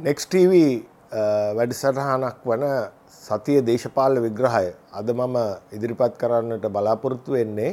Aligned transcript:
නෙක්ස්ටව 0.00 0.52
uh, 0.52 1.50
වැඩිසටහනක් 1.56 2.44
වන 2.44 2.62
සතිය 3.14 3.58
දේශපාල 3.60 4.14
විග්‍රහය 4.24 4.68
අද 4.92 5.08
මම 5.10 5.36
ඉදිරිපත් 5.72 6.14
කරන්නට 6.16 6.64
බලාපොරොත්තු 6.66 7.32
වෙන්නේ 7.32 7.72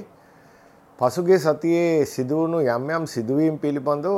පසුගේ 1.00 1.40
සතියේ 1.40 2.04
සිදුවුණු 2.06 2.60
යම් 2.68 2.90
යම් 2.90 3.06
සිදුවීම් 3.08 3.56
පිළිබඳව 3.58 4.18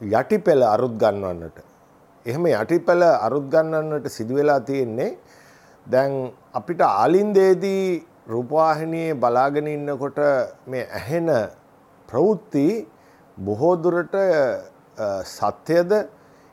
යටි 0.00 0.38
පෙළ 0.38 0.62
අරුත් 0.64 0.96
ගන්නවන්නට. 0.96 1.58
එහෙම 2.26 2.46
යටි 2.52 2.78
පෙළ 2.80 3.02
අරුත් 3.02 3.46
ගන්නන්නට 3.46 4.08
සිදුවෙලා 4.08 4.60
තියෙන්නේ 4.62 5.10
දැන් 5.86 6.32
අපිට 6.54 6.80
ආලින්දේදී 6.82 7.84
රූපවාහිනියේ 8.26 9.14
බලාගෙන 9.16 9.68
ඉන්නකොට 9.68 10.18
මේ 10.66 10.88
ඇහෙන 10.90 11.30
ප්‍රවෘත්ති 12.08 12.66
බොහෝ 13.38 13.76
දුරට 13.76 14.14
uh, 14.16 15.20
සත්‍යද 15.28 15.92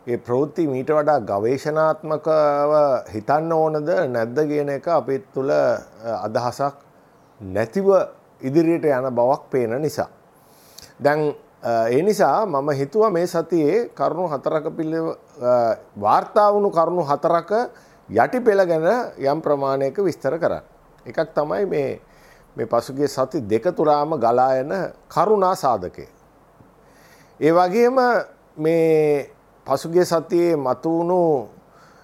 ඒ 0.08 0.18
ප්‍රවෘත්ති 0.18 0.64
මීට 0.66 0.90
වඩා 0.90 1.20
ගවේෂණාත්මකව 1.22 2.72
හිතන්න 3.08 3.52
ඕනද 3.54 3.90
නැද්ද 4.10 4.40
කියන 4.50 4.70
එක 4.76 4.88
අපේ 4.90 5.20
තුළ 5.34 5.52
අදහසක් 5.52 6.80
නැතිව 7.42 7.90
ඉදිරියට 8.42 8.88
යන 8.88 9.08
බවක් 9.12 9.44
පේන 9.50 9.76
නිසා. 9.78 10.10
දැන් 11.00 11.36
ඒ 11.64 12.02
නිසා 12.02 12.46
මම 12.46 12.70
හිතුව 12.72 13.12
මේ 13.12 13.28
සතියේ 13.28 13.90
කරුණු 13.92 14.26
හතරක 14.28 14.72
පිල්ල 14.74 14.96
වාර්තාවුණු 15.98 16.72
කරුණු 16.72 17.04
හතරක 17.04 17.52
යටි 18.10 18.40
පෙළ 18.42 18.66
ගැන 18.66 18.88
යම් 19.20 19.42
ප්‍රමාණයක 19.42 19.98
විස්තර 20.00 20.38
කරන්න. 20.38 20.66
එකක් 21.06 21.30
තමයි 21.32 21.66
මේ 21.66 22.02
මේ 22.56 22.66
පසුගේ 22.68 23.08
සති 23.08 23.42
දෙක 23.44 23.70
තුරාම 23.72 24.18
ගලායන 24.18 24.74
කරුණා 25.08 25.54
සාධකය. 25.56 26.08
ඒ 27.40 27.52
වගේම 27.52 28.02
මේ 28.58 29.30
පසුගේ 29.68 30.06
සතියේ 30.06 30.56
මතුවුණු 30.58 31.48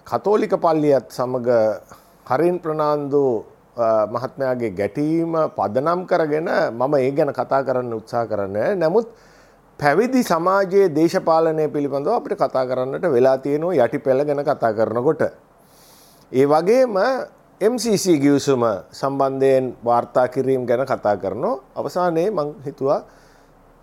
කතෝලික 0.06 0.54
පල්ලියත් 0.56 1.06
සමඟ 1.10 1.48
හරින් 2.26 2.56
ප්‍රනාන්දු 2.58 3.24
මහත්මයාගේ 4.08 4.70
ගැටීම 4.72 5.32
පදනම් 5.52 6.00
කරගෙන 6.04 6.48
මම 6.70 6.94
ඒ 6.96 7.10
ගැන 7.12 7.32
කතා 7.32 7.62
කරන්න 7.62 7.92
උත්සා 7.92 8.24
කරන්න 8.26 8.78
නැමුත් 8.78 9.08
පැවිදි 9.78 10.22
සමාජයේ 10.24 10.88
දේශපාලනය 10.90 11.66
පිළිබඳව 11.68 12.10
අපිට 12.10 12.34
කතා 12.36 12.64
කරන්නට 12.64 13.04
වෙලා 13.08 13.36
තියෙනවා 13.38 13.76
යටි 13.78 13.98
පෙළ 13.98 14.24
ගැන 14.24 14.42
කතා 14.42 14.72
කරනකොට. 14.72 15.22
ඒ 16.32 16.46
වගේම 16.46 16.98
MCC 17.60 18.18
ගියවසුම 18.18 18.64
සම්බන්ධයෙන් 18.92 19.76
වාර්තා 19.82 20.26
කිරීම් 20.28 20.64
ගැන 20.64 20.86
කතා 20.86 21.16
කරනවා 21.16 21.62
අවසානයේ 21.74 22.30
මං 22.30 22.50
හිතුවා 22.66 23.00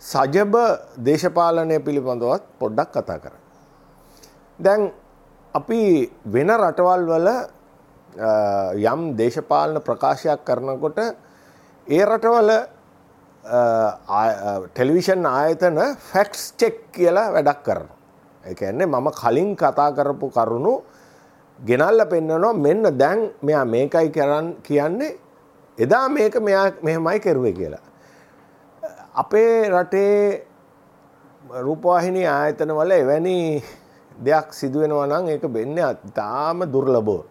සජබ 0.04 0.56
දේශපාලනය 1.00 1.80
පිළිබඳවත් 1.80 2.44
පොඩ්ඩක් 2.60 2.92
කතා 2.94 3.20
කර. 3.20 3.45
දැන් 4.59 4.92
අපි 5.53 5.81
වෙන 6.25 6.50
රටවල් 6.50 7.03
වල 7.09 7.30
යම් 8.92 9.02
දේශපාලන 9.17 9.81
ප්‍රකාශයක් 9.84 10.45
කරනකොට 10.48 11.00
ඒ 11.88 12.03
රටවල 12.06 12.52
ටෙලිවිෂන් 14.73 15.26
ආයතන 15.28 15.80
ෆැක්ස් 16.11 16.53
චෙක් 16.58 16.78
කියලා 16.92 17.33
වැඩක් 17.36 17.61
කරන. 17.66 17.88
එකන්නේ 18.44 18.88
මම 18.88 19.08
කලින් 19.21 19.55
කතා 19.55 19.92
කරපු 19.92 20.32
කරුණු 20.32 20.73
ගෙනල්ල 21.60 22.02
පෙන්න්නනවා 22.10 22.54
මෙන්න 22.54 22.83
දැන් 22.98 23.32
මෙයා 23.42 23.66
මේකයි 23.66 24.10
කරන්න 24.16 24.48
කියන්නේ 24.64 25.17
එදා 25.77 26.08
මේක 26.10 26.36
මෙයා 26.39 26.72
මෙහෙමයි 26.82 27.20
කෙරුවේ 27.20 27.54
කියලා. 27.54 27.83
අපේ 29.16 29.70
රටේ 29.70 30.48
රූපවාහිනි 31.66 32.23
ආයතන 32.27 32.72
වල 32.80 32.92
එවැනි 32.92 33.37
දෙයක් 34.17 34.53
සිදුවෙනවා 34.53 35.08
නම් 35.08 35.27
ඒක 35.27 35.43
වෙන්න 35.53 35.77
තාම 36.14 36.64
දුර්ලබෝ. 36.65 37.26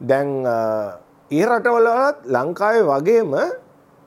දැන් 0.00 0.28
ඒ 1.30 1.46
රටවලත් 1.46 2.16
ලංකාවේ 2.26 2.84
වගේම 2.84 3.32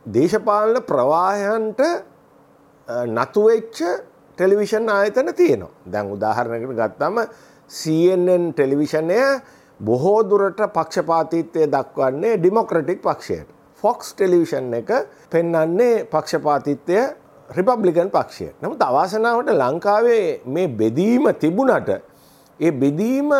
දේශපාලන 0.05 0.83
ප්‍රවාහයන්ට 0.83 1.81
නතුවෙච්ච 3.07 3.79
ටෙලිවිෂන් 4.37 4.89
ආයතන 4.89 5.33
තියෙනවා. 5.33 5.73
දැන් 5.85 6.11
උදාහරණකට 6.11 6.75
ගත්තම 6.75 7.17
CNN 7.69 8.53
ටෙලිවිෂනය 8.53 9.19
බොහෝ 9.79 10.21
දුරට 10.23 10.61
පක්ෂපාතිත්වය 10.73 11.67
දක්වන්නේ 11.67 12.37
ඩිමොක්‍රටික් 12.37 13.01
පක්ෂයට. 13.01 13.47
ෆොක්ස් 13.75 14.13
ටෙලිවිෂන් 14.13 14.73
එක 14.73 14.89
පෙන්නන්නේ 15.29 16.05
පක්ෂපාතිත්වය 16.05 16.99
රිපබ්ලිකන් 17.51 18.09
පක්ෂය. 18.09 18.47
නමුත් 18.61 18.81
අවාසනාවට 18.81 19.51
ලංකාවේ 19.53 20.41
මේ 20.47 20.67
බෙදීම 20.69 21.27
තිබුණට 21.35 21.89
ඒ 22.59 22.71
බෙදීම 22.73 23.31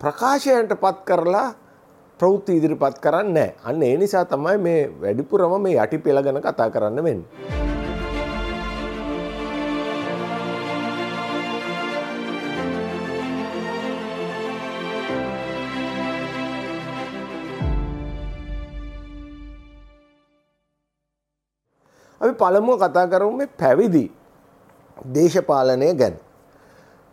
ප්‍රකාශයන්ට 0.00 0.74
පත් 0.74 0.98
කරලා 1.04 1.48
ප්‍රවෘත්ති 2.20 2.58
ඉදිරිපත් 2.58 2.98
කරන්න 2.98 3.38
අන්න 3.64 3.82
ඒ 3.82 3.96
නිසා 3.96 4.24
තමයි 4.26 4.58
මේ 4.58 4.80
වැඩිපුරම 4.96 5.54
මේ 5.62 5.78
යටි 5.78 5.98
පෙළගන 6.00 6.42
කතා 6.42 6.70
කරන්න 6.70 7.04
වෙන්න. 7.04 7.22
පළමුුව 22.40 22.82
කතා 22.84 23.06
කරමු 23.12 23.36
මේ 23.36 23.50
පැවිදි 23.62 24.04
දේශපාලනය 25.14 25.90
ගැන. 26.00 26.16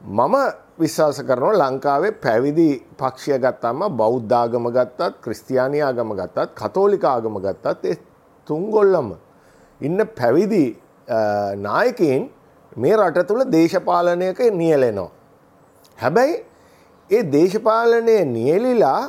මම 0.02 0.36
විශ්වාස 0.80 1.20
කරනවා 1.22 1.60
ලංකාවේ 1.62 2.12
පැවිදි 2.26 2.70
පක්ෂය 3.00 3.38
ගත්තම 3.40 3.80
බෞද්ධාගම 4.00 4.66
ගත්තත් 4.76 5.14
ක්‍රස්තියානි 5.24 5.80
ආගම 5.82 6.12
ගත්තත් 6.20 6.50
කතෝලික 6.60 7.06
ආගම 7.06 7.38
ගත්තත් 7.46 7.86
ඒ 7.86 7.98
තුන්ගොල්ලම 8.48 9.10
ඉන්න 9.82 10.00
පැවිදි 10.20 10.66
නායකයින් 11.68 12.24
මේ 12.78 12.96
රට 12.98 13.28
තුළ 13.30 13.44
දේශපාලනයක 13.52 14.40
නියලෙනවා. 14.54 15.10
හැබැයි 15.98 16.36
ඒ 17.10 17.24
දේශපාලනය 17.36 18.18
නියලිලා 18.28 19.02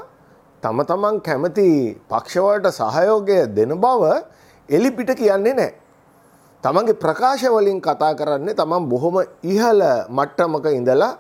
තම 0.62 0.81
තමන් 0.91 1.21
කැමති 1.21 1.69
පක්ෂවලට 2.11 2.69
සහයෝගය 2.79 3.39
දෙන 3.56 3.75
බව 3.85 4.03
එලිපිට 4.69 5.11
කියන්නේ 5.21 5.55
නෑ. 5.55 5.71
තමන්ගේ 6.65 6.95
ප්‍රකාශවලින් 6.95 7.81
කතා 7.81 8.15
කරන්නේ 8.15 8.55
තමන් 8.55 8.89
බොහොම 8.89 9.17
ඉහල 9.45 9.81
මට්ටමක 10.11 10.67
ඉඳලා 10.71 11.13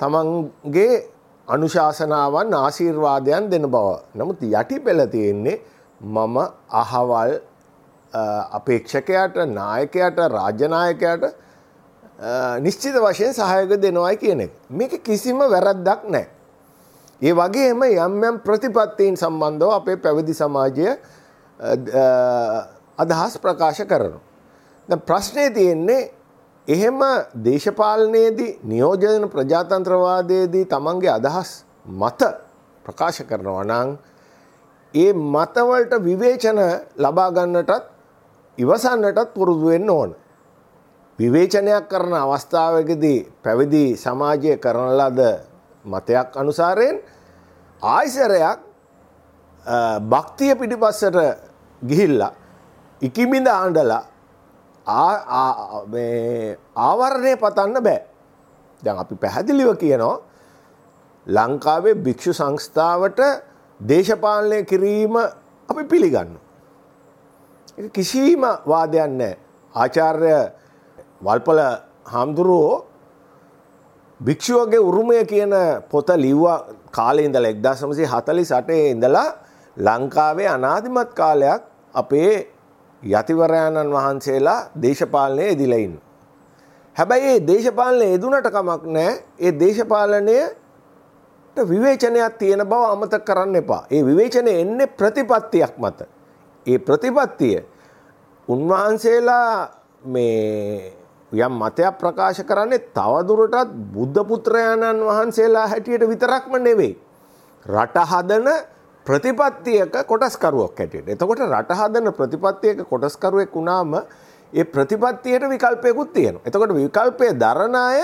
තමන්ගේ 0.00 0.94
අනුශාසනාවන් 1.48 2.54
ආශීර්වාදයන් 2.54 3.50
දෙන 3.50 3.64
බව. 3.64 3.86
නමුත් 4.14 4.42
යටි 4.42 4.80
පෙළ 4.80 5.06
තියෙන්නේ 5.06 5.62
මම 6.00 6.36
අහවල් 6.72 7.32
අපේක්ෂකයට 8.52 9.36
නායකයට 9.48 10.18
රාජ්‍යනායකයට 10.28 11.24
නිශ්චිත 12.58 12.94
වශයෙන් 12.96 13.32
සහයක 13.32 13.70
දෙනවයි 13.78 14.16
කියන 14.16 14.40
එක. 14.40 14.52
මේක 14.70 15.02
කිසිම 15.02 15.38
වැරද්දක් 15.38 16.02
නෑ. 16.06 16.26
ඒ 17.22 17.32
වගේම 17.32 17.82
යම් 17.84 18.24
යම් 18.24 18.36
ප්‍රතිපත්තීන් 18.40 19.14
සම්බන්ධව 19.16 19.70
අපේ 19.72 19.96
පැවිදි 19.96 20.34
සමාජය 20.34 20.88
අදහස් 22.98 23.38
ප්‍රකාශ 23.38 23.84
කරනවා. 23.84 24.29
ප්‍රශ්නය 24.98 25.50
තියෙන්නේ 25.50 26.10
එහෙම 26.68 27.00
දේශපාලනයේදී 27.44 28.58
නියෝජන 28.64 29.28
ප්‍රජාතන්ත්‍රවාදයේදී 29.28 30.64
තමන්ගේ 30.66 31.10
අදහස් 31.10 31.50
මත 31.98 32.22
ප්‍රකාශ 32.84 33.22
කරනවා 33.22 33.64
නං 33.64 33.98
ඒ 34.94 35.12
මතවලට 35.12 35.92
විවේචන 36.00 36.58
ලබාගන්නටත් 36.96 37.84
ඉවසන්නටත් 38.58 39.34
පුරුදුවෙන්න 39.34 39.90
ඕන. 39.90 40.10
විවේචනයක් 41.18 41.88
කරන 41.88 42.14
අවස්ථාවකදී 42.14 43.20
පැවිදි 43.42 43.84
සමාජය 43.96 44.56
කරන 44.58 44.90
ලද 44.98 45.20
මතයක් 45.84 46.36
අනුසාරයෙන් 46.36 46.96
ආයිසරයක් 47.82 48.58
භක්තිය 50.04 50.54
පිටිපස්සට 50.54 51.16
ගිහිල්ලා 51.82 52.32
ඉකිබිඳ 53.02 53.46
ආණ්ඩලා 53.48 54.04
ආවරණය 56.78 57.32
පතන්න 57.36 57.82
බෑ. 57.82 58.00
දැන් 58.82 58.98
අපි 58.98 59.14
පැහැදිලිව 59.16 59.70
කියනවා 59.76 60.16
ලංකාවේ 61.26 61.94
භික්‍ෂු 61.96 62.32
සංස්ථාවට 62.32 63.20
දේශපාලනය 63.80 64.58
කිරීම 64.64 65.16
අපි 65.68 65.82
පිළිගන්න. 65.84 66.30
කිසිීම 67.88 68.42
වාදයන්න 68.66 69.20
ආචාර්ය 69.74 70.32
වල්පල 71.22 71.60
හාමුදුරුවෝ 72.06 72.86
භික්‍ෂුවගේ 74.20 74.78
උරුමය 74.80 75.24
කියන 75.24 75.52
පොත 75.90 76.08
ලිව්වා 76.16 76.58
කාලේ 76.90 77.24
ඉඳල 77.24 77.44
එක්දා 77.44 77.74
සමසි 77.74 78.04
හතලි 78.04 78.44
සටේ 78.44 78.90
ඉඳලා 78.90 79.28
ලංකාවේ 79.76 80.48
අනාධිමත් 80.48 81.14
කාලයක් 81.14 81.62
අපේ 81.94 82.34
යතිවරයාණන් 83.02 83.90
වහන්සේලා 83.90 84.70
දේශපාලනය 84.76 85.46
එදිලයින්. 85.46 86.00
හැබැයි 86.96 87.28
ඒ 87.28 87.46
දේශපාලනය 87.46 88.06
යෙදුනට 88.06 88.46
කමක් 88.46 88.86
නෑ 88.86 89.24
ඒ 89.38 89.54
දේශපාලනයට 89.54 90.60
විවේචනයක් 91.56 92.38
තියෙන 92.38 92.62
බව 92.62 92.86
අමතක 92.86 93.24
කරන්න 93.24 93.56
එපා. 93.56 93.86
ඒ 93.90 94.02
විවේචනය 94.02 94.54
එන්නේ 94.54 94.88
ප්‍රතිපත්තියක් 94.88 95.78
මත. 95.78 96.08
ඒ 96.66 96.78
ප්‍රතිපත්තිය 96.78 97.64
උන්වහන්සේලා 98.48 99.70
මේ 100.04 100.92
යම් 101.32 101.54
මතයක් 101.54 101.94
ප්‍රකාශ 101.94 102.42
කරන්නේ 102.42 102.90
තවදුරටත් 102.90 103.70
බුද්ධ 103.92 104.24
පුත්‍රයාණන් 104.24 105.02
වහන්සේලා 105.02 105.68
හැටියට 105.68 106.04
විතරක්ම 106.04 106.58
නෙවෙයි. 106.58 106.98
රට 107.66 108.02
හදන 108.02 108.48
ප්‍රතිපත්තියක 109.06 110.06
කොටස්කරුවක් 110.06 110.78
හැටියට. 110.78 111.08
එතකොට 111.08 111.40
රට 111.40 111.70
හදන 111.72 112.12
ප්‍රතිපත්තියක 112.12 112.84
කොටස්කරුවෙක් 112.84 113.54
වුණාම 113.54 113.94
ඒ 114.52 114.64
ප්‍රතිපත්තියට 114.64 115.48
විකල්පයකුත් 115.48 116.12
තියෙනවා. 116.12 116.42
එතකොට 116.44 116.74
විකල්පය 116.74 117.32
දරන 117.34 117.74
අය 117.76 118.00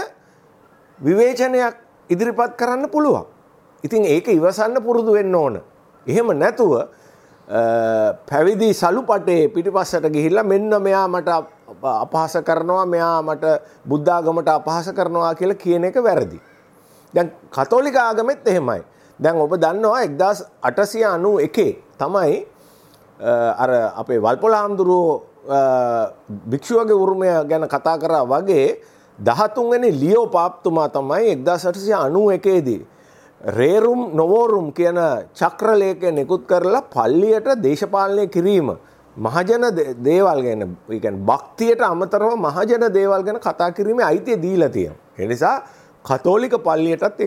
විවේචනයක් 1.00 1.75
ඉදිරිපත් 2.10 2.56
කරන්න 2.56 2.88
පුළුවන්. 2.90 3.26
ඉතින් 3.84 4.04
ඒක 4.04 4.28
ඉවසන්න 4.28 4.82
පුරුදු 4.82 5.12
වෙන්න 5.12 5.34
ඕන. 5.34 5.60
එහෙම 6.06 6.32
නැතුව 6.34 6.88
පැවිදි 8.26 8.72
සලුපටේ 8.75 9.48
පිටිපස්සට 9.48 10.08
ගිහිල්ලා 10.08 10.44
මෙන්න 10.44 10.82
මෙයා 10.82 11.06
මට 11.08 11.28
අපහස 11.84 12.37
කරනවා 12.43 12.87
මෙයා 12.87 13.22
මට 13.22 13.44
බුද්ධාගමට 13.84 14.48
අපහස 14.48 14.90
කරනවා 14.93 15.34
කියලා 15.34 15.54
කියන 15.54 15.84
එක 15.84 16.02
වැරදි. 16.02 16.40
දැන් 17.14 17.32
කතෝලික 17.50 17.96
ආගමෙත් 17.96 18.48
එහෙමයි. 18.48 18.82
දැන් 19.20 19.36
ඔබ 19.36 19.56
දන්නවා 19.56 20.02
එක්දස් 20.02 20.44
අටසිය 20.62 21.04
අනු 21.04 21.38
එකේ 21.38 21.72
තමයි 21.98 22.36
අර 23.56 23.70
අපේ 23.96 24.18
වල්පොල 24.18 24.52
හාමුදුරුවෝ 24.52 25.22
භික්ෂුවගේ 26.50 26.92
උරුමය 26.94 27.28
ගැන 27.48 27.64
කතා 27.66 27.96
කරා 27.98 28.24
වගේ 28.24 28.66
දහතුන්ගනි 29.18 29.90
ලියෝ 29.92 30.26
පාප්තුමා 30.28 30.88
තමයි 30.88 31.30
එක්දා 31.30 31.58
සටසිය 31.58 31.94
අනු 31.94 32.30
එකේදී. 32.30 32.86
රේරුම් 33.40 34.10
නොවෝරුම් 34.14 34.72
කියන 34.72 34.98
චක්‍රලේකය 35.34 36.12
නිකුත් 36.12 36.46
කරලා 36.46 36.82
පල්ලියට 36.84 37.48
දේශපාලනය 37.62 38.26
කිරීම. 38.28 38.76
මහජන 39.16 39.64
දේවල් 40.04 40.40
ගැන 40.42 40.76
ගැන 40.98 41.16
භක්තියට 41.24 41.80
අමතරව 41.82 42.36
මහජන 42.38 42.84
දේවල් 42.92 43.22
ගැන 43.22 43.40
කතා 43.40 43.70
කිරීම 43.72 43.98
අයිතිය 44.00 44.36
දීලා 44.36 44.69
තියෙන. 44.69 44.94
එනිසා 45.19 45.56
කතෝලික 46.04 46.54
පල්ලියටත් 46.58 47.20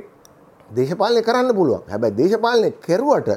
දේශපාලනය 0.72 1.22
කරන්න 1.22 1.56
පුළුවන්. 1.56 1.84
හැබැයි 1.88 2.16
දේශපාලනය 2.16 2.70
කෙරුවට 2.80 3.30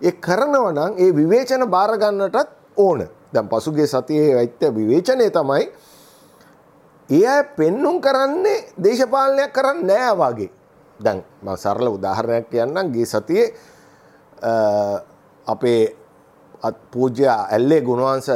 ඒ 0.00 0.12
කරනව 0.18 0.64
නම් 0.72 0.92
ඒ 0.96 1.10
විවේචන 1.12 1.66
භාරගන්නටත් 1.66 2.48
ඕන. 2.76 3.08
දැන් 3.32 3.48
පසුගේ 3.48 3.86
සතියේ 3.86 4.36
ඇත්ත 4.36 4.62
විවේචනය 4.70 5.30
තමයි 5.30 5.64
ඒ 7.08 7.26
අය 7.26 7.42
පෙන්නුම් 7.56 8.00
කරන්නේ 8.00 8.64
දේශපාලනයක් 8.78 9.52
කරන්න 9.52 9.86
නෑ 9.86 10.12
වගේ. 10.14 10.50
දැන් 11.00 11.24
ම 11.42 11.48
සරල 11.56 11.88
උදාහරණයක් 11.88 12.50
කියන්නම්. 12.50 12.92
ගේ 12.92 13.06
සතියේ 13.06 13.54
අපේ 15.46 15.96
පූජ්‍ය 16.90 17.26
ඇල්ලේ 17.26 17.80
ගුණවන්ස 17.80 18.30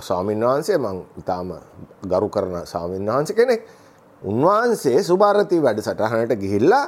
ස්වාමීන් 0.00 0.40
වහන්සේ 0.40 0.78
මං 0.78 0.98
ඉතාම 1.16 1.54
ගරු 2.02 2.28
කරන 2.28 2.66
ස්වාමීන් 2.66 3.06
වහන්ස 3.06 3.32
කෙනෙක්. 3.32 3.62
උන්වහන්සේ 4.22 5.02
සුභාරතී 5.02 5.62
වැඩ 5.62 5.80
සටහනට 5.80 6.34
ගිහිල්ලා 6.34 6.86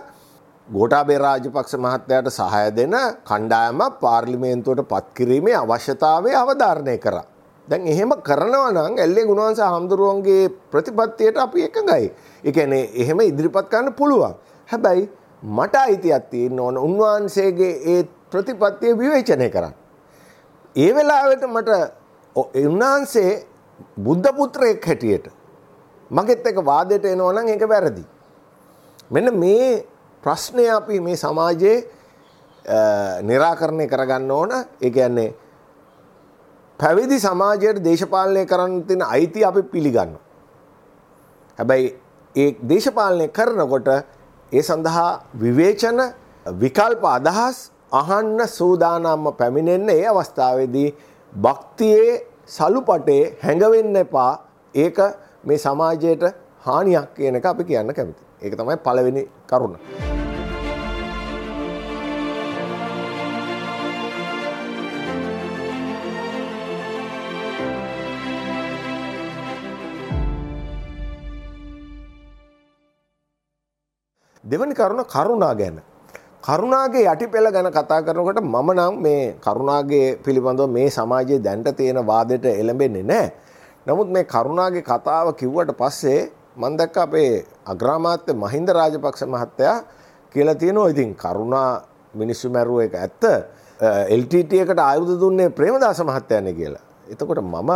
ගෝටාබේ 0.69 1.19
රාජපක්ෂ 1.19 1.75
මහත්තයට 1.77 2.29
සහය 2.31 2.71
දෙන 2.77 2.95
කණ්ඩායම 3.25 3.81
පාර්ලිමේන්තුවට 4.01 4.89
පත්කිරීමේ 4.93 5.55
අවශ්‍යතාවය 5.55 6.35
අවධාරණය 6.35 6.97
කර. 6.99 7.17
දැන් 7.69 7.87
එහෙම 7.87 8.13
කරනවා 8.29 8.73
නම් 8.73 8.99
ඇල්ලේ 8.99 9.27
ගුණවන්ස 9.31 9.61
හාමුදුරුවන්ගේ 9.61 10.43
ප්‍රතිපත්තියට 10.73 11.39
අපි 11.39 11.67
එකඟයි. 11.69 12.11
එකනේ 12.45 12.83
එහෙම 12.95 13.21
ඉදිරිපත් 13.23 13.71
කරන්න 13.71 13.95
පුළුවන්. 13.95 14.35
හැබැයි 14.69 15.09
මට 15.43 15.75
අයිතියක් 15.77 16.31
තියෙන්න 16.31 16.61
ඕන 16.61 16.79
උන්වහන්සේගේ 16.79 17.73
ඒ 17.87 18.03
ප්‍රතිපත්තිය 18.31 18.99
විවේචනය 18.99 19.49
කරන්න. 19.49 19.75
ඒ 20.77 20.91
වෙලාවට 20.95 21.45
මට 21.47 21.71
උන්වහන්සේ 22.67 23.33
බුද්ධ 23.99 24.37
පුත්‍රයෙක් 24.37 24.87
හැටියට 24.87 25.27
මගෙත් 26.11 26.47
එක 26.47 26.65
වාදයට 26.65 27.05
එනවා 27.07 27.35
නම් 27.35 27.49
ඒක 27.49 27.69
වැරදි. 27.69 28.05
මෙන්න 29.11 29.39
මේ 29.39 29.69
ප්‍රශ්නය 30.27 30.67
අපි 30.69 31.01
මේ 31.01 31.17
සමාජයේ 31.17 31.77
निराකරණය 33.23 33.87
කරගන්න 33.87 34.31
ඕන. 34.31 34.53
ඒ 34.83 34.91
කියන්නේ 34.91 35.35
පැවිදි 36.81 37.19
සමාජයට 37.21 37.85
දේශපාලනය 37.85 38.47
කරන්න 38.47 38.83
තියෙන 38.89 39.03
අයිතිය 39.05 39.45
අපි 39.45 39.63
පිළිගන්නවා. 39.65 40.23
හැබැයි 41.59 41.89
ඒ 42.35 42.49
දේශපාලනය 42.69 43.29
කරනකොට 43.29 43.89
ඒ 44.53 44.63
සඳහා 44.63 45.11
විවේචන 45.43 46.01
විකල්ප 46.61 47.05
අදහස් 47.07 47.71
අහන්න 47.93 48.49
සූදානම්ම 48.49 49.33
පැමිණෙන්න 49.39 49.89
ඒ 49.91 50.07
අවස්ථාවේදී 50.07 50.89
භක්තියේ 51.33 52.13
සලුපටේ 52.49 53.23
හැඟවෙන්න 53.45 53.97
එපා 53.97 54.33
ඒක 54.75 54.99
මේ 55.45 55.59
සමාජයට 55.59 56.25
හානියක් 56.67 57.09
කියන 57.15 57.37
එක 57.37 57.47
අපි 57.47 57.65
කියන්න 57.65 57.95
කැමති. 57.95 58.23
ඒක 58.43 58.55
තමයි 58.55 58.77
පළවෙනි 58.79 59.23
කරුණ. 59.49 59.77
දෙවනි 74.45 74.75
කරුණ 74.75 75.03
කරුණා 75.07 75.55
ගැන. 75.55 75.79
කරුණාගේ 76.43 77.05
යටි 77.05 77.27
පෙළ 77.27 77.49
ගැන 77.51 77.69
කතා 77.71 78.01
කරනකොට 78.07 78.39
මම 78.41 78.69
නම් 78.73 78.95
මේ 79.03 79.35
කරුණාගේ 79.43 80.07
පිළිබඳව 80.25 80.71
මේ 80.71 80.89
සමාජයේ 80.89 81.43
දැන්ට 81.43 81.69
තියෙන 81.77 81.99
වාදයට 82.07 82.47
එළඹෙන්නේ 82.53 83.03
නැහැ. 83.03 83.33
නමුත් 83.87 84.09
මේ 84.09 84.25
කරුණාගේ 84.25 84.83
කතාව 84.83 85.33
කිව්වට 85.35 85.73
පස්සේ 85.75 86.21
මම 86.57 86.77
දැක්ක 86.77 86.97
අපේ 86.97 87.45
අග්‍රාමාත්‍ය 87.67 88.33
මහින්ද 88.35 88.69
රාජපක්ෂ 88.69 89.23
මහත්තයා 89.27 89.77
කියලා 90.35 90.55
තියෙනවා 90.55 90.89
ඉතින් 90.89 91.15
කරුණා 91.15 91.85
මිනිස්සු 92.15 92.49
මැරුව 92.51 92.81
එක 92.81 92.95
ඇත්ත 92.97 93.25
LTT 94.11 94.53
එකට 94.65 94.81
ආයුධ 94.81 95.21
දුන්නේ 95.21 95.49
ප්‍රේමදාස 95.51 96.01
මහත්තයානේ 96.01 96.55
කියලා. 96.55 96.85
එතකොට 97.13 97.45
මම 97.45 97.71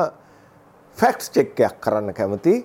ෆැක්ට්ස් 0.99 1.31
චෙක් 1.31 1.61
එකක් 1.61 1.81
කරන්න 1.81 2.15
කැමතියි. 2.15 2.65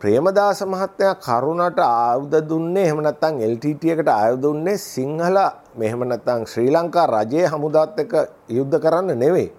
ප්‍රේමදාස 0.00 0.64
මහත්තයා 0.64 1.14
කරුණට 1.16 1.78
ආයුධ 1.78 2.40
දුන්නේ 2.48 2.84
එහෙම 2.84 3.02
නැත්නම් 3.02 3.40
LTT 3.52 3.82
එකට 3.94 4.08
ආයුධ 4.08 4.42
දුන්නේ 4.42 4.76
සිංහල 4.78 5.36
මෙහෙම 5.76 6.08
නැත්නම් 6.08 6.46
ශ්‍රී 6.46 6.70
ලංකා 6.70 7.06
රජයේ 7.06 7.46
හමුදාවත් 7.46 7.98
එක්ක 7.98 8.14
යුද්ධ 8.48 8.80
කරන්න 8.80 9.18
නෙවෙයි. 9.18 9.52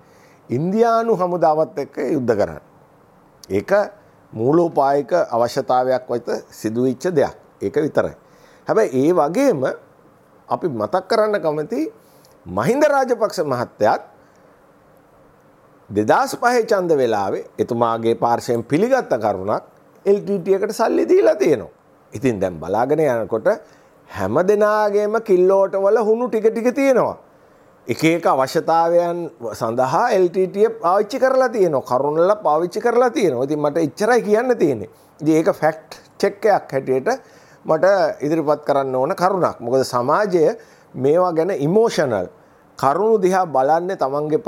ඉන්දියානු 0.49 1.13
හමුදාවත් 1.15 1.77
එක්ක 1.77 1.97
යුද්ධ 2.09 2.33
කරන්න. 2.35 2.63
ඒක 3.49 3.71
මූලෝපායක 4.33 5.11
අවශ්‍යතාවයක් 5.29 6.09
වෙත 6.09 6.27
සිදුවෙච්ච 6.51 7.03
දෙයක්. 7.11 7.35
ඒක 7.61 7.75
විතරයි. 7.77 8.15
හැබැයි 8.67 9.01
ඒ 9.01 9.13
වගේම 9.13 9.61
අපි 10.49 10.67
මතක් 10.69 11.03
කරන්න 11.07 11.41
කැමති 11.41 11.81
මහින්ද 12.45 12.83
රාජපක්ෂ 12.85 13.39
මහත්තයාත් 13.45 14.01
දෙදස් 15.89 16.35
පහේ 16.35 16.63
චන්ද 16.63 16.97
වෙලාවේ 16.97 17.45
එතුමාගේ 17.59 18.15
පාර්ශයෙන් 18.15 18.63
පිළිගත්ත 18.63 19.13
කරුණක් 19.15 19.63
LTT 20.05 20.47
එකට 20.49 20.71
සල්ලි 20.71 21.07
දීලා 21.07 21.35
තියෙනවා. 21.35 21.71
ඉතින් 22.13 22.39
දැන් 22.39 22.59
බලාගෙන 22.59 22.99
යනකොට 22.99 23.47
හැම 24.09 24.35
දෙනාගේම 24.47 25.15
කිල්ලෝට 25.21 25.75
වල 25.75 25.97
හුණු 25.99 26.27
ටික 26.27 26.47
ටික 26.49 26.75
තියෙනවා. 26.75 27.17
එක 27.87 28.03
එක 28.03 28.25
අවශ්‍යතාවයන් 28.25 29.17
සඳහා 29.51 30.15
LTT 30.15 30.79
පාවිච්චි 30.81 31.19
කරලා 31.19 31.49
තියෙනවා. 31.49 31.83
කරුණල 31.83 32.31
පාවිච්චි 32.43 32.79
කරලා 32.79 33.09
තියෙනවා. 33.09 33.43
ඉතින් 33.43 33.59
මට 33.59 33.77
එච්චරයි 33.77 34.21
කියන්න 34.21 34.57
තියෙන්නේ. 34.57 34.89
ඉතින් 35.19 35.35
ඒක 35.35 35.49
ෆැක්ට් 35.53 35.99
චෙක් 36.17 36.45
එකක් 36.45 36.71
හැටියට 36.71 37.09
මට 37.65 37.85
ඉදිරිපත් 38.21 38.63
කරන්න 38.63 38.95
ඕන 38.95 39.15
කරුණක්. 39.15 39.59
මොකද 39.59 39.83
සමාජය 39.83 40.55
මේවා 40.95 41.33
ගැන 41.33 41.51
ඉමෝෂනල් 41.51 42.29
කරුණු 42.79 43.19
දිහා 43.21 43.45
බලන්නේ 43.47 43.99
තමන්ගේ 43.99 44.39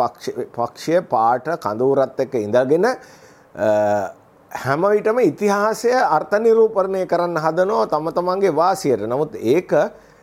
පක්ෂය 0.55 1.01
පාට 1.03 1.51
කඳවුරත් 1.59 2.19
එක්ක 2.19 2.39
ඉඳගෙන 2.39 2.87
හැම 4.51 4.81
විටම 4.87 5.19
ඉතිහාසය 5.19 5.91
අර්ථ 5.91 6.39
නිරූපණය 6.39 7.03
කරන්න 7.05 7.35
හදනවා 7.37 7.91
තම 7.91 8.09
තමන්ගේ 8.15 8.55
වාසියට. 8.55 9.03
නමුත් 9.03 9.35
ඒක 9.35 9.75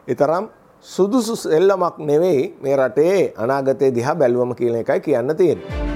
ඊතරම් 0.09 0.49
සුදුසු 0.85 1.35
එල්ලමක් 1.49 1.99
නෙවෙයි 2.01 2.43
මේ 2.63 2.77
රටේ 2.77 3.35
අනාගතය 3.37 3.95
දිහා 3.95 4.15
බැලුවම 4.15 4.55
කියන 4.55 4.77
එකයි 4.77 5.01
කියන්න 5.01 5.37
තියෙන්නේ. 5.37 5.93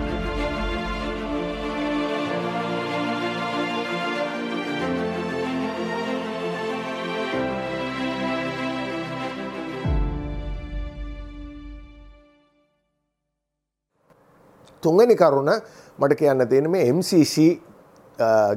තුන්වෙනි 14.83 15.17
කරුණ 15.17 15.51
මට 15.99 16.15
කියන්න 16.15 16.49
තියෙන 16.49 16.71
මේ 16.71 16.93
MCC 16.93 17.59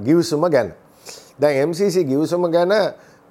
ගිවිසුම 0.05 0.45
ගැන. 0.47 0.73
දැන් 1.39 1.69
MCC 1.69 2.05
ගිවිසුම 2.05 2.51
ගැන 2.51 2.69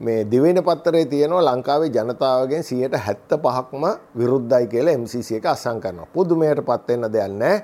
මේ 0.00 0.24
දිවෙන 0.24 0.62
පත්තරේ 0.62 1.04
තියෙනවා 1.06 1.42
ලංකාවේ 1.44 1.90
ජනතාවගෙන් 1.90 2.62
සියයට 2.62 2.94
හැත්ත 2.96 3.32
පහක්ම 3.36 3.84
විරුද්ධයි 4.16 4.66
කියලා 4.66 4.94
MCC 4.94 5.30
එක 5.32 5.46
අසං 5.46 5.80
කරනවා. 5.80 6.06
පුදුමයට 6.06 6.62
පත්වෙන්න 6.62 7.12
දෙයක් 7.12 7.30
නැහැ. 7.32 7.62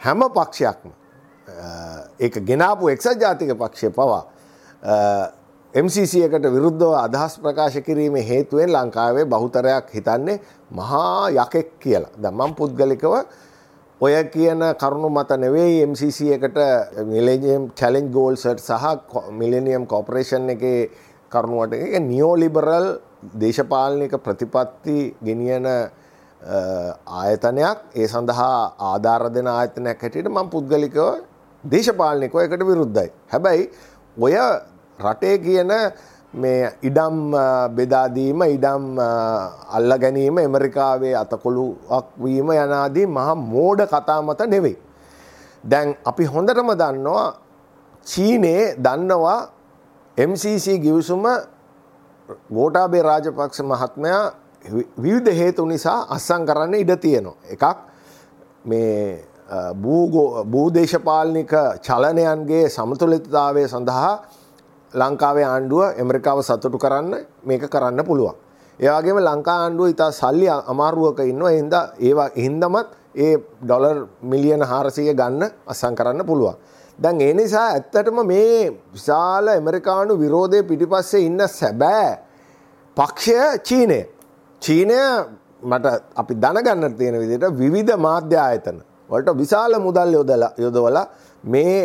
හැම 0.00 0.20
පක්ෂයක්ම 0.30 0.90
ඒක 2.20 2.34
ගෙනාපු 2.46 2.88
එක්සත් 2.88 3.20
ජාතික 3.20 3.54
පක්ෂය 3.54 3.90
පවා 3.90 4.22
MCC 5.74 6.24
එකට 6.26 6.46
විරුද්ධව 6.48 6.94
අදහස් 6.96 7.38
ප්‍රකාශ 7.38 7.78
කිරීම 7.80 8.14
හේතුවෙන් 8.22 8.70
ලංකාවේ 8.70 9.24
බහුතරයක් 9.26 9.90
හිතන්නේ 9.90 10.40
මහා 10.70 11.30
යකෙක් 11.30 11.78
කියලා. 11.80 12.10
දැන් 12.16 12.34
මම 12.34 12.54
පුද්ගලිකව 12.54 13.14
ඔය 14.00 14.14
කියන 14.24 14.60
කරුණු 14.78 15.08
මත 15.10 15.30
නෙවෙයි 15.38 15.86
MCC 15.86 16.34
එකට 16.36 16.58
මිලේනියම් 17.06 17.70
චැලෙන්ජ් 17.74 18.12
ගෝල්ස් 18.12 18.46
සහ 18.46 18.84
මිලේනියම් 19.32 19.86
කෝපරේෂන් 19.86 20.50
එකේ 20.50 20.90
කරුණුවට 21.34 21.74
එක 21.78 21.94
නියෝ 22.10 22.34
ලිබරල් 22.42 22.86
දේශපාලනික 23.42 24.14
ප්‍රතිපත්ති 24.26 24.98
ගෙනියන 25.26 25.66
ආයතනයක් 27.20 27.78
ඒ 27.94 28.06
සඳහා 28.06 28.56
ආධාර 28.90 29.30
දෙන 29.34 29.48
ආයතනයක් 29.48 30.00
හැටියට 30.02 30.28
මම 30.28 30.48
පුද්ගලිකව 30.54 30.98
දේශපාලනිකව 31.64 32.38
එකට 32.44 32.64
විරුද්ධයි. 32.70 33.10
හැබැයි 33.32 33.70
ඔය 34.16 34.34
රටේ 34.98 35.36
කියන 35.38 35.72
මේ 36.34 36.72
ඉඩම් 36.82 37.16
බෙදාදීම 37.76 38.42
ඉඩම් 38.56 38.84
අල්ල 39.76 39.92
ගැනීම 40.02 40.38
එමරිකාවේ 40.38 41.14
අතකොළුවක් 41.22 42.06
වීම 42.24 42.50
යනාදී 42.56 43.06
මහා 43.06 43.34
මෝඩ 43.34 43.86
කතා 43.86 44.20
මත 44.22 44.40
නෙවෙයි. 44.54 44.76
දැන් 45.64 45.94
අපි 46.04 46.24
හොඳටම 46.34 46.70
දන්නවා 46.82 47.26
චීනයේ 48.06 48.74
දන්නවා 48.84 49.40
MCC 50.18 50.78
ගිවිසුම 50.78 51.24
ගෝටාබේ 52.50 53.02
රාජපක්ෂ 53.02 53.62
මහත්මයා 53.62 54.32
විවිධ 54.96 55.32
හේතු 55.32 55.64
නිසා 55.64 56.06
අස්සං 56.08 56.44
කරන්න 56.44 56.74
ඉඩ 56.74 56.96
තියෙනවා. 56.96 57.36
එකක් 57.46 57.76
මේ 58.64 59.24
භූදේශපාලනික 60.46 61.52
චලනයන්ගේ 61.80 62.68
සමතුලිතතාවය 62.68 63.64
සඳහා 63.66 64.12
ලංකාවේ 64.92 65.44
ආණ්ඩුව 65.44 65.82
ඇමරිකාව 65.82 66.42
සතුටු 66.42 66.78
කරන්න 66.78 67.16
මේක 67.42 67.64
කරන්න 67.66 68.04
පුළුවන්. 68.04 68.36
ඒවාගේම 68.78 69.16
ලංකා 69.18 69.56
ආණ්ඩුව 69.58 69.88
ඉතා 69.88 70.12
සල්ලි 70.12 70.48
අමාරුවක 70.48 71.20
ඉන්න 71.22 71.40
එහින්ද 71.42 71.72
ඒවා 72.00 72.28
හින්දමත් 72.36 72.88
ඒ 73.16 73.36
ඩොලර් 73.62 74.06
මිලියන 74.22 74.62
හාරසිය 74.62 75.14
ගන්න 75.14 75.50
අසං 75.66 75.94
කරන්න 75.94 76.26
පුළුවන්. 76.26 76.56
දැන් 76.98 77.20
ඒ 77.20 77.32
නිසා 77.34 77.66
ඇත්තටම 77.68 78.18
මේ 78.26 78.70
විශාල 78.92 79.48
ඇමරිකානු 79.48 80.18
විරෝධය 80.18 80.62
පිටිපස්සේ 80.62 81.26
ඉන්න 81.26 81.40
සැබෑ 81.48 82.18
පක්ෂය 82.96 83.36
චීනය. 83.68 84.00
චීනය 84.62 84.98
මට 85.62 85.86
අපි 86.16 86.34
දැනගන්න 86.34 86.96
තියෙන 86.96 87.18
විදිහට 87.20 87.58
විවිධ 87.58 87.96
මාධ්‍ය 87.96 88.36
ආයතන 88.36 88.78
වලට 89.10 89.36
විශාල 89.36 89.78
මුදල් 89.80 90.12
යොදලා 90.12 90.52
යොදවලා 90.58 91.06
මේ 91.44 91.78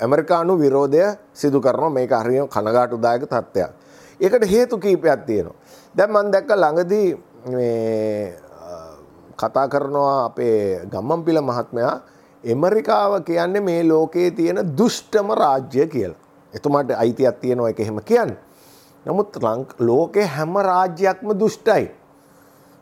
ඇමරිකානු 0.00 0.58
විරෝධය 0.58 1.04
සිදු 1.32 1.60
කරනවා 1.60 1.90
මේක 1.90 2.12
හරියම 2.12 2.46
කනගාටුදායක 2.48 3.24
තත්ත්වයක්. 3.24 3.70
ඒකට 4.20 4.44
හේතු 4.50 4.78
කීපයක් 4.78 5.26
තියෙනවා. 5.26 5.56
දැන් 5.94 6.10
මම 6.10 6.30
දැක්ක 6.32 6.50
ළඟදී 6.56 7.08
මේ 7.46 8.36
කතා 9.36 9.68
කරනවා 9.68 10.24
අපේ 10.24 10.86
ගම්මන්පිල 10.86 11.40
මහත්මයා 11.40 11.94
එමරිකාව 12.44 13.24
කියන්නේ 13.24 13.60
මේ 13.60 13.88
ලෝකයේ 13.88 14.30
තියෙන 14.30 14.76
දුෂ්ටම 14.78 15.30
රාජ්‍ය 15.32 15.86
කියලා. 15.86 16.16
එතුමාට 16.54 16.90
අයිතියක් 16.90 17.40
තියෙනවා 17.40 17.68
එක 17.68 17.80
එහෙම 17.80 18.00
කියන්න. 18.02 18.36
නමුත් 19.06 19.36
ලෝකේ 19.78 20.26
හැම 20.26 20.54
රාජ්‍යයක්ම 20.56 21.28
දුෂ්ටයි. 21.38 21.90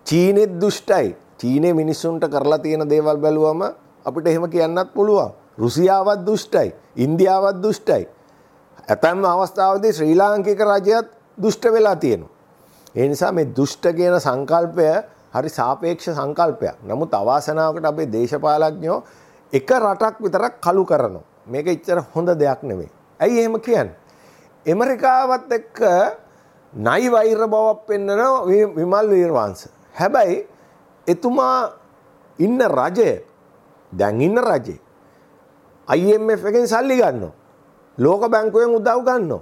චීනෙත් 0.07 0.61
දුෂ්ටයි. 0.61 1.17
චීනය 1.39 1.75
මිනිස්සුන්ට 1.75 2.25
කරලා 2.25 2.59
තියෙන 2.59 2.89
දේවල් 2.89 3.19
බැලුවම 3.19 3.63
අපිට 4.05 4.27
එහෙම 4.27 4.51
කියන්නත් 4.51 4.95
පුළුවන්. 4.95 5.33
රුසියාවත් 5.59 6.27
දුෂ්ටයි. 6.27 6.75
ඉන්දියාවත් 6.97 7.63
දුෂ්ටයි. 7.63 8.09
ඇතැම් 8.89 9.25
අවස්ථාවදී 9.25 9.93
ශ්‍රී 9.93 10.17
ලාංකික 10.17 10.61
රජයත් 10.61 11.07
දුෂ්ට 11.43 11.65
වෙලා 11.65 11.97
තියෙනවා. 11.97 12.31
ඒ 12.95 13.09
නිසා 13.09 13.33
මේ 13.33 13.47
දුෂ්ට 13.57 13.85
කියන 13.97 14.21
සංකල්පය 14.21 14.87
හරි 15.35 15.49
සාපේක්ෂ 15.49 16.11
සංකල්පයක්. 16.11 16.77
නමුත් 16.83 17.15
අවාසනාවකට 17.15 17.85
අපේ 17.85 18.13
දේශපාලඥයෝ 18.13 19.03
එක 19.53 19.71
රටක් 19.71 20.21
විතරක් 20.21 20.61
කළු 20.61 20.85
කරනවා. 20.85 21.25
මේක 21.47 21.67
ඉච්චර 21.67 22.05
හොඳ 22.15 22.29
දෙයක් 22.29 22.63
නෙවෙයි. 22.63 22.91
ඇයි 23.21 23.41
එහෙම 23.41 23.61
කියන්නේ? 23.61 23.97
ඇමරිකාවත් 24.67 25.53
එක්ක 25.53 25.79
නයි 26.73 27.09
වෛර 27.11 27.41
බවක් 27.47 27.87
පෙන්නන 27.87 28.11
විමල් 28.77 29.07
වීරවංශ. 29.09 29.69
හැබැයි 29.95 30.47
එතුමා 31.07 31.73
ඉන්න 32.39 32.61
රජය 32.61 33.25
දැන් 33.93 34.21
ඉන්න 34.21 34.37
රජේ 34.37 34.79
IMF 35.89 36.45
එකෙන් 36.45 36.69
සල්ලි 36.69 37.01
ගන්නවා. 37.01 37.33
ලෝක 37.99 38.29
බැංකුවෙන් 38.31 38.75
උදව් 38.77 39.01
ගන්නවා. 39.05 39.41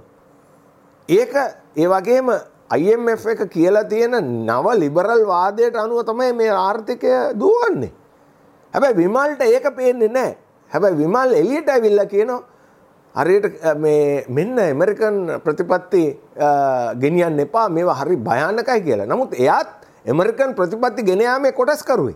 ඒක 1.09 1.33
ඒ 1.75 1.87
වගේම 1.87 2.31
IMF 2.77 3.25
එක 3.27 3.49
කියලා 3.49 3.83
තියෙන 3.83 4.15
නව 4.45 4.65
ලිබරල් 4.79 5.25
වාදයට 5.27 5.75
අනුව 5.75 6.05
තමයි 6.05 6.33
මේ 6.33 6.49
ආර්ථිකය 6.49 7.35
දුවන්නේ. 7.35 7.91
හැබැයි 8.77 8.97
විමල්ට 9.01 9.41
ඒක 9.41 9.65
පේන්නේ 9.75 10.07
නැහැ. 10.07 10.37
හැබැයි 10.71 10.97
විමල් 10.97 11.33
එළියට 11.33 11.69
ඇවිල්ලා 11.69 12.05
කියනවා 12.05 12.43
හරියට 13.15 13.45
මේ 13.83 14.25
මෙන්න 14.29 14.59
ඇමරිකන් 14.59 15.17
ප්‍රතිපත්ති 15.45 16.03
ගෙනියන්න 17.01 17.39
එපා 17.39 17.69
මේවා 17.69 17.97
හරි 18.01 18.17
භයානකයි 18.29 18.81
කියලා. 18.85 19.09
නමුත් 19.09 19.33
එයාත් 19.33 19.73
ඇමරිකන් 20.05 20.53
ප්‍රතිපත්ති 20.53 21.07
ගෙන 21.09 21.21
යාමේ 21.21 21.51
කොටස් 21.51 21.83
කරුවේ. 21.83 22.15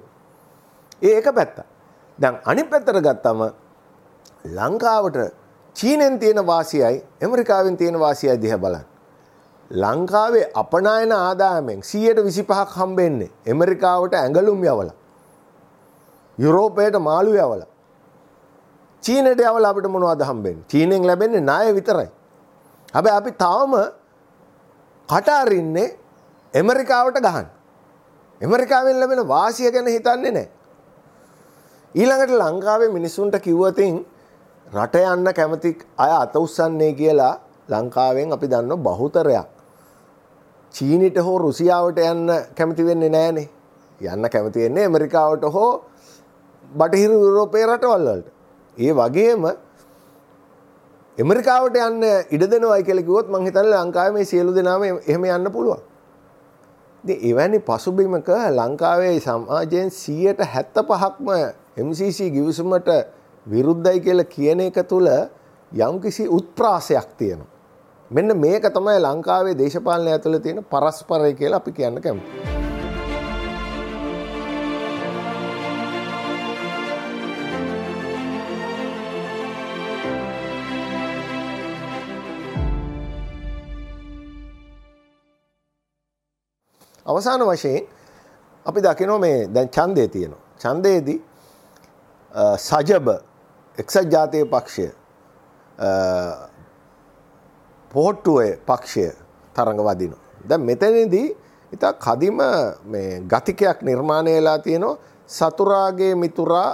ඒ 1.01 1.17
එක 1.17 1.33
පැත්ත. 1.33 1.65
දැන් 2.19 2.39
අනිත් 2.45 2.69
පැත්තට 2.69 3.01
ගත්තම 3.01 3.41
ලංකාවට 4.59 5.17
චීනෙන් 5.75 6.19
තියෙන 6.19 6.45
වාසියයි 6.45 7.03
ඇමරිකාවෙන් 7.21 7.77
තියෙන 7.77 7.99
වාසියයි 7.99 8.41
දිහා 8.41 8.57
බලන්න. 8.57 8.85
ලංකාවේ 9.71 10.45
අපනායන 10.53 11.11
ආදායමෙන් 11.11 11.81
125ක් 11.81 12.71
හම්බෙන්නේ 12.77 13.31
ඇමරිකාවට 13.47 14.13
ඇඟලුම් 14.13 14.63
යවලා. 14.63 15.00
යුරෝපයට 16.43 16.95
මාළු 17.07 17.31
යවලා. 17.35 17.69
චීනට 19.03 19.41
යවලා 19.47 19.71
අපිට 19.71 19.87
මොනවද 19.95 20.21
හම්බෙන්නේ? 20.29 20.65
චීනෙන් 20.71 21.07
ලැබෙන්නේ 21.07 21.41
ණය 21.41 21.73
විතරයි. 21.77 22.09
හැබැයි 22.93 23.17
අපි 23.17 23.31
තාම 23.43 23.73
කට 25.09 25.29
අරින්නේ 25.41 25.87
ඇමරිකාවට 26.53 27.19
ගහන්න. 27.25 27.47
ඇමරිකාවෙන් 28.41 28.99
ලැබෙන 28.99 29.27
වාසිය 29.27 29.71
ගැන 29.71 29.87
හිතන්නේ 29.87 30.31
නැහැ. 30.31 30.49
ඊළඟට 31.95 32.33
ලංකාවේ 32.41 32.89
මිනිස්සුන්ට 32.97 33.35
කිව්වතින් 33.45 33.95
රට 34.67 34.95
යන්න 35.13 35.33
කැමති 35.39 35.71
අය 35.97 36.11
අත 36.17 36.35
උස්සන්නේ 36.35 36.93
කියලා 36.93 37.33
ලංකාවෙන් 37.69 38.33
අපි 38.35 38.47
දන්න 38.47 38.83
බහුතරයක්. 38.85 39.47
චීනිට 40.75 41.17
හෝ 41.25 41.37
රුසියාවට 41.37 41.99
යන්න 41.99 42.29
කැමති 42.57 42.85
වෙන්නේ 42.85 43.09
නෑනේ. 43.09 43.47
යන්න 44.01 44.29
කැමති 44.29 44.59
වෙන්නේ 44.63 44.83
ඇමරිකාවට 44.83 45.43
හෝ 45.55 45.71
බටහිර 46.71 47.11
යුරෝපයේ 47.11 47.65
රටවල් 47.65 48.05
වලට. 48.05 48.27
ඒ 48.77 48.93
වගේම 48.93 49.45
ඇමරිකාවට 51.17 51.77
යන්න 51.79 52.03
ඉඩ 52.29 52.43
දෙනවයි 52.47 52.83
කියලා 52.83 53.03
කිව්වොත් 53.03 53.29
මං 53.29 53.47
හිතන්නේ 53.47 53.71
ලංකාවේ 53.75 54.13
මේ 54.13 54.25
සියලු 54.25 54.55
දෙනාම 54.55 54.83
එහෙම 54.83 55.25
යන්න 55.27 55.51
පුළුවන්. 55.51 55.81
එවැනි 57.03 57.59
පසුබිමක 57.61 58.29
ලංකාවේ 58.51 59.19
සමාජයෙන් 59.19 59.91
සියයට 59.91 60.41
හැත්ත 60.45 60.75
පහක්ම 60.83 61.29
MCC 61.79 62.29
ගිවිසුමට 62.29 62.89
විරුද්ධයි 63.45 63.99
කියලා 63.99 64.27
කියන 64.27 64.59
එක 64.61 64.79
තුළ 64.85 65.09
යම්කිසි 65.71 66.27
උත්ප්‍රාසයක් 66.29 67.17
තියෙනවා. 67.17 67.49
මෙන්න 68.11 68.37
මේක 68.37 68.63
තමයි 68.69 68.97
ලංකාවේ 68.99 69.57
දේශපාලනය 69.57 70.11
ඇතුළ 70.11 70.39
තියෙන 70.39 70.65
පරස්පරය 70.65 71.33
කියලා 71.33 71.57
අපි 71.57 71.71
කියන්න 71.73 72.01
කැමති. 72.01 72.50
අවසාන 87.11 87.41
වශයෙන් 87.43 87.83
අපි 88.65 88.79
දකිනෝ 88.81 89.19
මේ 89.19 89.37
දැන් 89.47 89.69
ඡන්දය 89.69 90.07
තියෙනවා. 90.07 90.41
ඡන්දයේදී 90.59 91.19
සජබ 92.59 93.07
එක්සත් 93.77 94.11
ජාතික 94.11 94.49
පක්ෂය 94.49 94.87
පොහොට්ටුවේ 97.91 98.51
පක්ෂය 98.59 99.05
තරඟ 99.55 99.81
වදිනවා. 99.81 100.21
දැන් 100.49 100.61
මෙතනදී 100.61 101.27
ඉතා 101.71 101.93
කදිම 101.95 102.39
මේ 102.85 103.21
ගතිකයක් 103.23 103.77
නිර්මාණය 103.81 104.31
වෙලා 104.31 104.59
තියෙනවා 104.59 104.97
සතුරාගේ 105.29 106.15
මිතුරා 106.15 106.71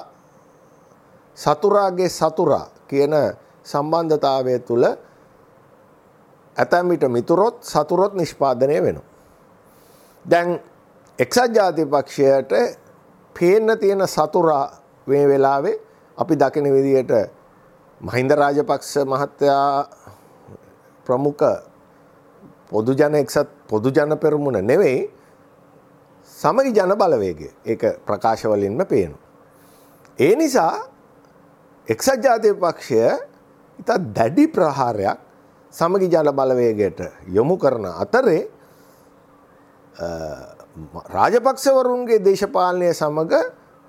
සතුරාගේ 1.37 2.09
සතුරා 2.11 2.65
කියන 2.87 3.13
සම්බන්ධතාවය 3.63 4.59
තුළ 4.59 4.85
ඇතැම්මිට 6.57 7.03
මිතුරොත් 7.07 7.63
සතුරොත් 7.63 8.13
නිෂ්පාදනය 8.13 8.81
වෙන. 8.83 8.97
දැන් 10.27 10.59
එක්සත් 11.19 11.55
ජාතිපක්ෂයට 11.55 12.51
පේන්න 13.35 13.77
තියෙන 13.79 14.07
සතුරා 14.07 14.65
වේ 15.07 15.25
වෙලාවේ 15.25 15.75
අපි 16.17 16.35
දකින 16.35 16.67
විදියට 16.67 17.13
මහින්ද 18.01 18.31
රාජපක්ෂ 18.33 18.95
මහත්තයා 19.05 19.87
ප්‍රමුඛ 21.05 21.45
පොදුජන 22.69 23.15
එක්සත් 23.15 23.47
පොදුජන 23.67 24.17
පෙරමුණ 24.17 24.59
නෙවෙයි 24.63 24.99
සමගි 26.33 26.71
ජන 26.71 26.93
බලවේගය 26.93 27.49
ඒක 27.65 27.83
ප්‍රකාශවලින්ම 28.05 28.85
පේනු. 28.85 29.15
ඒ 30.19 30.35
නිසා 30.35 30.73
එක්සත් 31.87 32.19
ජාතිය 32.19 32.53
පක්ෂය 32.55 32.99
ඉතා 33.79 33.97
දැඩි 34.13 34.47
ප්‍රහාරයක් 34.47 35.17
සමගි 35.73 36.07
ජන 36.07 36.29
බලවේගයට 36.31 36.99
යොමු 37.29 37.57
කරන 37.57 37.85
අතරේ 37.85 38.56
රාජපක්ෂවරුන්ගේ 41.09 42.19
දේශපාලනය 42.21 42.93
සමඟ 42.93 43.33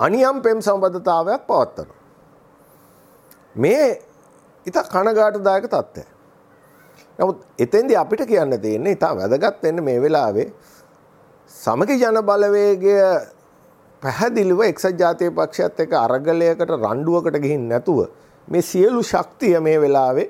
අනියම් 0.00 0.42
පෙම් 0.42 0.60
සම්බධතාවයක් 0.60 1.42
පවත්වන. 1.46 1.88
මේ 3.56 3.88
ඉතා 4.66 4.84
කණගාටදායක 4.84 5.66
තත්ත්වය. 5.66 6.04
නමුත් 7.18 7.38
එතෙන්දි 7.58 7.96
අපිට 7.96 8.26
කියන්න 8.26 8.60
තියෙන්නේ 8.60 8.92
ඉතා 8.92 9.14
වැදගත් 9.14 9.62
වෙන්න 9.62 9.84
මේ 9.84 10.00
වෙලාවේ 10.00 10.48
සමගි 11.52 11.98
ජන 11.98 12.22
බලවේගය 12.22 12.94
පැහැදිලිව 14.02 14.60
එක්සත් 14.62 14.94
ජාතිය 14.96 15.30
පක්ෂයත් 15.32 15.80
එක 15.80 15.92
අරගලයකට 15.94 16.70
රණ්ඩුවකට 16.72 17.38
ගිහින් 17.38 17.68
නැතුව 17.68 18.04
මේ 18.48 18.62
සියලු 18.62 19.02
ශක්තිය 19.02 19.58
මේ 19.60 19.80
වෙලාවේ 19.80 20.28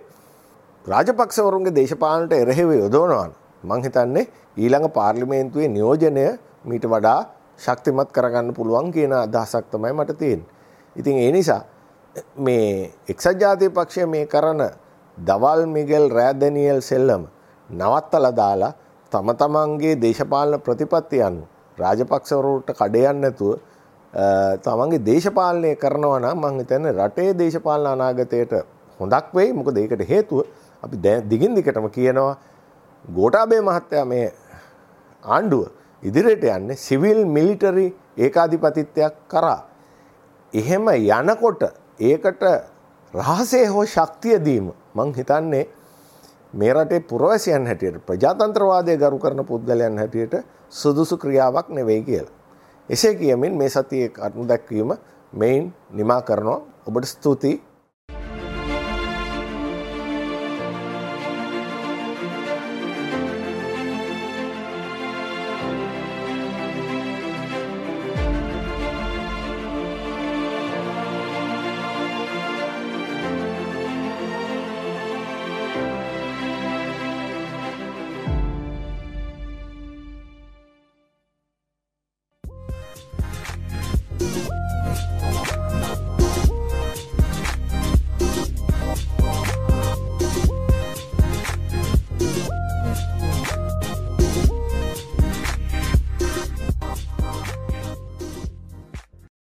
රාජපක්ෂවරුන්ගේ 0.85 1.75
දේශපාලනට 1.75 2.33
එරෙහිව 2.35 2.73
යොදවනවාන 2.73 3.35
මං 3.63 3.83
හිතන්නේ 3.83 4.29
ඊළඟ 4.57 4.89
පාර්ලිමේන්තුවේ 4.91 5.69
නියෝජනය 5.69 6.27
මීට 6.65 6.87
වඩා 6.87 7.21
ශක්තිමත් 7.59 8.11
කරගන්න 8.11 8.55
පුළුවන් 8.55 8.93
කියන 8.93 9.13
අදහසක් 9.15 9.65
තමයි 9.71 9.93
මට 9.93 10.19
තියෙන්නේ. 10.19 10.47
ඉතින් 10.97 11.17
ඒ 11.17 11.33
නිසා 11.33 11.63
මේ 12.37 12.91
එක්සත් 13.09 13.35
ජාතික 13.37 13.73
පක්ෂය 13.73 14.07
මේ 14.07 14.27
කරන 14.27 14.63
දවල් 15.17 15.67
මිගෙල් 15.69 16.07
රෑදනියල් 16.11 16.81
සෙල්ලම 16.83 17.27
නවත්තලා 17.71 18.33
දාලා 18.33 18.73
තම 19.13 19.31
තමන්ගේ 19.35 19.95
දේශපාලන 19.97 20.61
ප්‍රතිපත්ති 20.61 21.23
අනුව 21.23 21.47
රාජපක්ෂවරුන්ට 21.79 22.71
කඩයන්න 22.73 23.21
නැතුව 23.21 23.59
තමන්ගේ 24.61 25.03
දේශපාලනය 25.03 25.75
කරනවා 25.77 26.21
නම් 26.21 26.39
මං 26.41 26.61
හිතන්නේ 26.61 26.93
රටේ 26.93 27.31
දේශපාලන 27.35 27.87
අනාගතයට 27.89 28.53
හොඳක් 29.01 29.35
වෙයි. 29.35 29.53
මොකද 29.53 29.77
ඒකට 29.77 30.03
හේතුව 30.05 30.47
අපි 30.83 30.97
දිගින් 31.25 31.55
දිගටම 31.55 31.89
කියනවා 31.89 32.37
ගෝඨාභය 33.05 33.61
මහත්තයා 33.61 34.05
මේ 34.05 34.27
ආණ්ඩුව 35.23 35.65
ඉදිරියට 36.03 36.45
යන්නේ 36.47 36.77
සිවිල් 36.79 37.25
මිලිටරි 37.27 37.87
ඒකාධිපතිත්වයක් 38.19 39.15
කරා. 39.29 39.61
එහෙම 40.53 40.89
යනකොට 40.89 41.63
ඒකට 42.01 42.43
රහසේ 43.15 43.67
හෝ 43.67 43.85
ශක්තිය 43.87 44.39
දීම 44.41 44.73
මං 44.95 45.15
හිතන්නේ 45.15 45.65
මේ 46.55 46.73
රටේ 46.73 47.01
පුරවැසියන් 47.03 47.67
හැටියට 47.67 48.07
ප්‍රජාතන්ත්‍රවාදය 48.07 48.97
ගරු 48.97 49.19
කරන 49.19 49.45
පුද්ගලයන් 49.45 49.99
හැටියට 49.99 50.35
සුදුසු 50.71 51.17
ක්‍රියාවක් 51.17 51.69
නෙවෙයි 51.71 52.03
කියලා. 52.03 52.35
එසේ 52.89 53.15
කියමින් 53.15 53.57
මේ 53.57 53.69
සතියේ 53.69 54.09
කරුණු 54.11 54.49
දැක්වීම 54.49 54.93
මෙයින් 55.33 55.75
නිමා 55.91 56.23
කරනවා. 56.23 56.61
ඔබට 56.87 57.05
ස්තුතියි 57.05 57.63